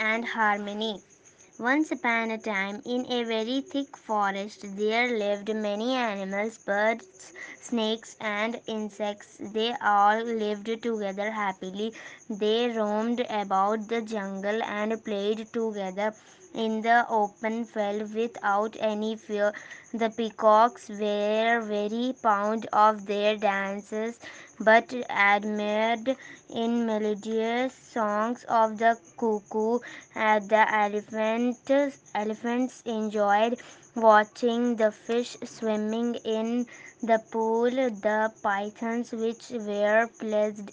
[0.00, 1.02] and harmony.
[1.60, 8.16] Once upon a time, in a very thick forest, there lived many animals, birds, snakes,
[8.20, 9.36] and insects.
[9.40, 11.94] They all lived together happily.
[12.28, 16.14] They roamed about the jungle and played together
[16.54, 19.52] in the open field without any fear.
[19.92, 24.18] The peacocks were very proud of their dances,
[24.58, 26.16] but admired
[26.48, 29.80] in melodious songs of the cuckoo.
[30.14, 31.70] Uh, the elephant,
[32.14, 33.60] elephants enjoyed
[33.94, 36.66] watching the fish swimming in
[37.02, 37.70] the pool.
[37.70, 40.70] The pythons, which were blessed,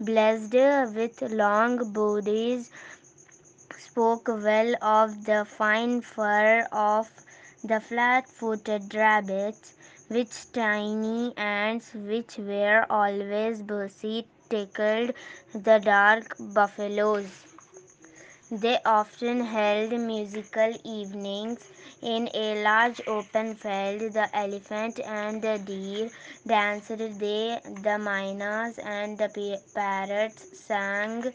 [0.00, 0.54] blessed
[0.94, 2.70] with long bodies,
[3.80, 7.10] spoke well of the fine fur of
[7.64, 9.74] the flat footed rabbits,
[10.08, 15.12] which tiny ants, which were always busy, tickled
[15.54, 17.46] the dark buffaloes.
[18.50, 21.70] They often held musical evenings
[22.02, 24.12] in a large open field.
[24.12, 26.10] The elephant and the deer
[26.46, 31.32] danced, they, the mynas and the parrots sang,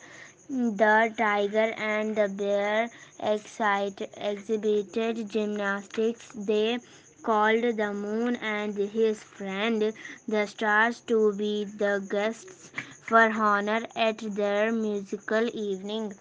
[0.50, 6.32] the tiger and the bear excite, exhibited gymnastics.
[6.34, 6.80] They
[7.22, 9.94] called the moon and his friend
[10.28, 16.14] the stars to be the guests for honor at their musical evening.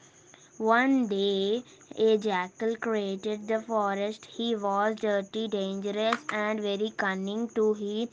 [0.58, 1.62] One day
[1.96, 4.26] a jackal created the forest.
[4.26, 7.74] He was dirty, dangerous, and very cunning too.
[7.74, 8.08] He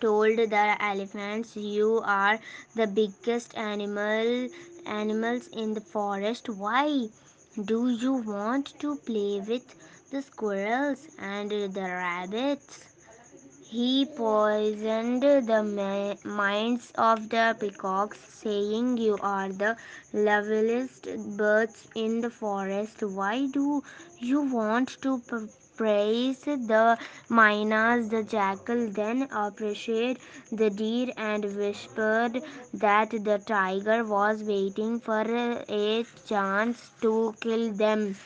[0.00, 2.38] told the elephants, "You are
[2.74, 4.48] the biggest animal
[4.86, 6.48] animals in the forest.
[6.48, 7.08] Why
[7.72, 9.74] do you want to play with
[10.10, 12.84] the squirrels and the rabbits?"
[13.70, 19.76] He poisoned the minds of the peacocks, saying, You are the
[20.12, 23.02] loveliest birds in the forest.
[23.02, 23.82] Why do
[24.18, 25.18] you want to
[25.78, 26.98] praise the
[27.30, 28.10] mynas?
[28.10, 30.20] The jackal then appreciated
[30.52, 32.42] the deer and whispered
[32.74, 35.22] that the tiger was waiting for
[35.68, 38.16] a chance to kill them.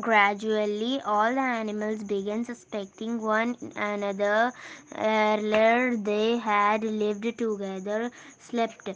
[0.00, 4.52] Gradually, all the animals began suspecting one another.
[4.94, 8.90] Earlier, they had lived together, slept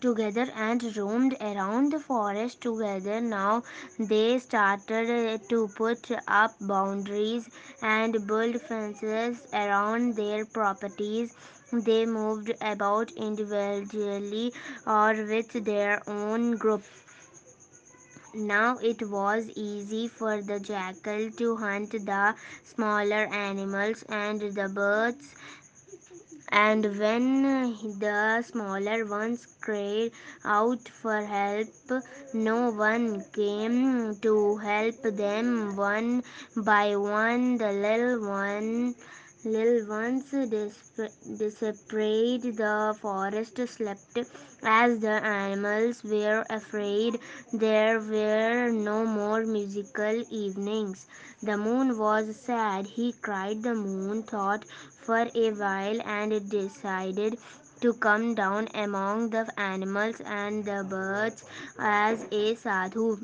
[0.00, 3.20] together, and roamed around the forest together.
[3.20, 3.62] Now,
[3.98, 7.48] they started to put up boundaries
[7.82, 11.34] and build fences around their properties.
[11.72, 14.52] They moved about individually
[14.86, 16.82] or with their own group
[18.34, 25.34] now it was easy for the jackal to hunt the smaller animals and the birds,
[26.50, 27.42] and when
[27.98, 30.10] the smaller ones cried
[30.44, 31.68] out for help,
[32.32, 35.76] no one came to help them.
[35.76, 36.22] One
[36.56, 38.94] by one, the little one
[39.46, 41.12] Little ones disappeared.
[42.56, 44.18] The forest slept
[44.62, 47.20] as the animals were afraid.
[47.52, 51.06] There were no more musical evenings.
[51.42, 52.86] The moon was sad.
[52.86, 53.62] He cried.
[53.62, 54.64] The moon thought
[55.04, 57.38] for a while and decided
[57.80, 61.44] to come down among the animals and the birds
[61.78, 63.18] as a sadhu.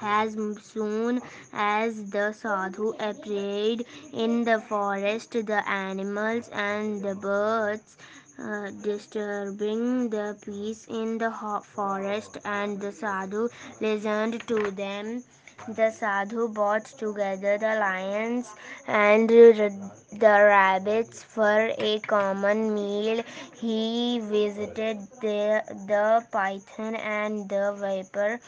[0.00, 1.20] As soon
[1.52, 7.96] as the sadhu appeared in the forest, the animals and the birds
[8.38, 11.30] uh, disturbing the peace in the
[11.64, 13.48] forest, and the sadhu
[13.80, 15.24] listened to them.
[15.68, 18.54] The sadhu brought together the lions
[18.86, 19.80] and the
[20.22, 23.22] rabbits for a common meal.
[23.60, 28.40] He visited the, the python and the viper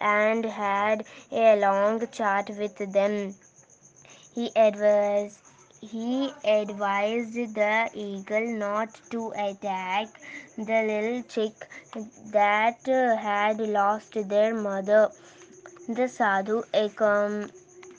[0.00, 3.34] and had a long chat with them.
[4.34, 5.38] He advised
[5.80, 10.08] he advised the eagle not to attack
[10.56, 11.68] the little chick
[12.32, 15.10] that had lost their mother.
[15.88, 17.50] The sadhu accom-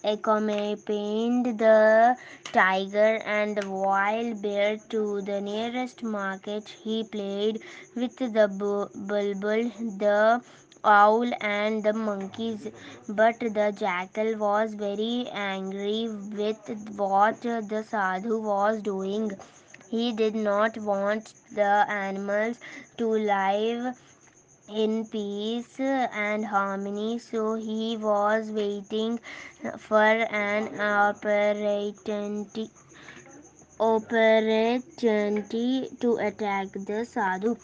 [0.03, 6.69] accompanied the tiger and the wild bear to the nearest market.
[6.69, 7.61] He played
[7.95, 10.41] with the bulbul, the
[10.83, 12.67] owl, and the monkeys.
[13.09, 19.31] But the jackal was very angry with what the sadhu was doing.
[19.89, 22.59] He did not want the animals
[22.97, 23.97] to live
[24.69, 29.19] in peace and harmony, so he was waiting
[29.77, 32.69] for an opportunity
[33.79, 34.89] opportunity
[35.99, 37.55] to attack the sadhu.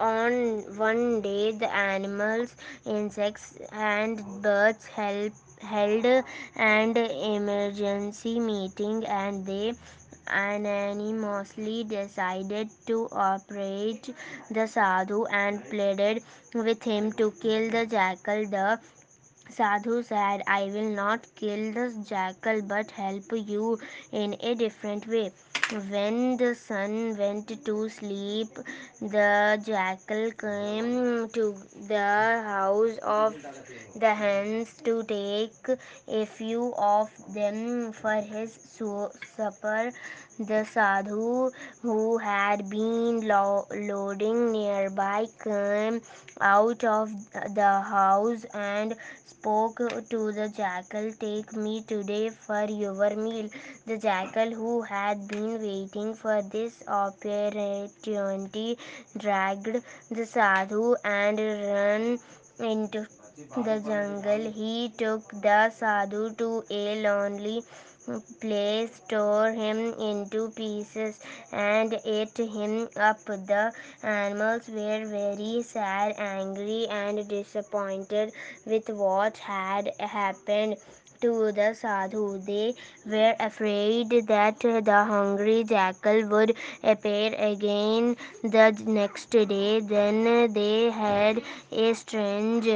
[0.00, 0.32] On
[0.76, 5.32] one day, the animals, insects, and birds help,
[5.62, 6.04] held
[6.56, 9.74] an emergency meeting and they
[10.30, 14.14] unanimously decided to operate
[14.50, 16.22] the sadhu and pleaded
[16.54, 18.46] with him to kill the jackal.
[18.46, 18.80] The
[19.50, 23.78] Sadhu said, I will not kill the jackal but help you
[24.12, 25.32] in a different way.
[25.70, 28.58] When the sun went to sleep,
[29.00, 33.34] the jackal came to the house of
[33.96, 35.68] the hens to take
[36.06, 38.54] a few of them for his
[39.36, 39.92] supper.
[40.38, 41.50] The sadhu,
[41.82, 46.00] who had been lo- loading nearby, came
[46.40, 47.10] out of
[47.54, 48.96] the house and
[49.26, 53.50] spoke to the jackal, Take me today for your meal.
[53.86, 58.78] The jackal, who had been waiting for this opportunity,
[59.16, 62.18] dragged the sadhu and ran
[62.58, 63.06] into
[63.56, 64.50] the jungle.
[64.50, 67.62] He took the sadhu to a lonely
[68.40, 71.20] place, tore him into pieces,
[71.52, 73.24] and ate him up.
[73.24, 73.72] The
[74.02, 78.32] animals were very sad, angry, and disappointed
[78.64, 80.76] with what had happened
[81.20, 82.38] to the sadhu.
[82.38, 82.74] They
[83.04, 89.80] were afraid that the hungry jackal would appear again the next day.
[89.80, 92.68] Then they had a strange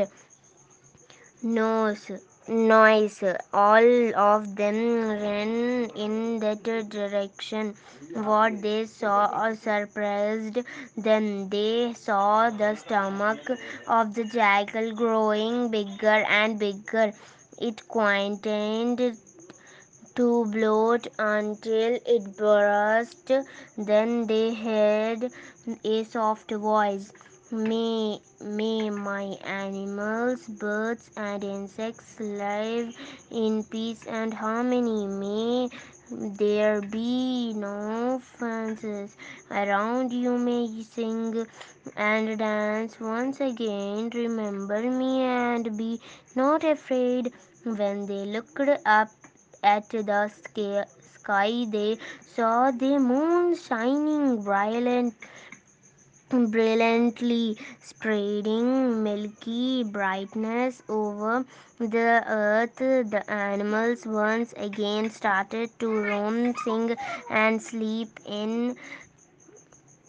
[1.43, 2.11] nose
[2.49, 3.23] noise
[3.53, 4.77] all of them
[5.23, 7.75] ran in that direction
[8.13, 10.59] what they saw uh, surprised
[10.97, 13.51] them they saw the stomach
[13.89, 17.13] of the jackal growing bigger and bigger
[17.59, 19.17] it contained
[20.15, 23.31] to bloat until it burst.
[23.77, 25.31] Then they heard
[25.85, 27.13] a soft voice.
[27.53, 32.97] May, may my animals, birds, and insects live
[33.31, 35.07] in peace and harmony.
[35.07, 35.69] May
[36.39, 39.19] there be no fences
[39.51, 40.39] around you.
[40.39, 41.47] May you sing
[41.95, 44.09] and dance once again.
[44.15, 46.01] Remember me and be
[46.35, 47.35] not afraid.
[47.65, 49.11] When they looked up
[49.63, 50.31] at the
[51.01, 51.99] sky they
[52.35, 55.15] saw the moon shining brilliant,
[56.33, 61.45] brilliantly, spreading milky brightness over
[61.79, 62.77] the earth.
[62.77, 66.97] The animals once again started to roam, sing,
[67.31, 68.77] and sleep in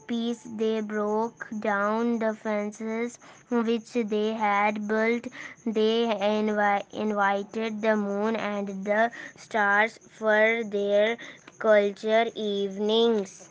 [0.08, 0.48] peace.
[0.58, 5.28] They broke down the fences which they had built.
[5.66, 11.18] They invi- invited the moon and the stars for their
[11.60, 13.50] culture evenings.